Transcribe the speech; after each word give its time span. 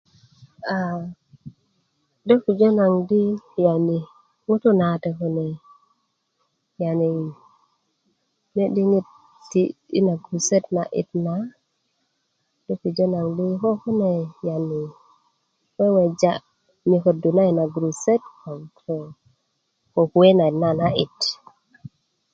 aa 0.73 0.99
do 2.27 2.33
pujö 2.45 2.69
naŋ 2.77 2.93
di 3.09 3.21
yani 3.65 3.97
ŋutu' 4.47 4.77
na 4.79 4.85
wate 4.91 5.09
kune 5.19 5.47
yani 6.81 7.09
ne 8.55 8.63
diŋit 8.75 9.07
ti' 9.49 9.73
i 9.97 9.99
na 10.07 10.13
gurusutöt 10.23 10.65
na 10.75 10.83
'dit 10.87 11.09
na 11.25 11.33
do 12.65 12.73
pujö 12.81 13.05
naŋ 13.13 13.27
di 13.37 13.47
kine 13.81 14.11
yani 14.47 14.81
weweja 15.77 16.31
'yököndu 16.89 17.29
na 17.33 17.43
yina 17.47 17.63
gurusutö 17.73 18.27
ko 19.93 20.01
kuwe 20.11 20.29
nayit 20.37 20.57
na 20.61 20.67
a 20.73 20.77
na'dit 20.79 21.17